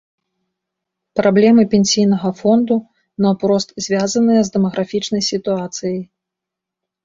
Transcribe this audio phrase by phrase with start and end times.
[1.19, 2.75] Праблемы пенсійнага фонду
[3.27, 6.01] наўпрост звязаныя з дэмаграфічнай сітуацыяй.